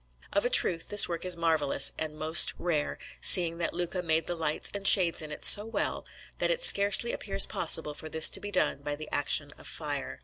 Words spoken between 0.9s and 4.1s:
work is marvellous and most rare, seeing that Luca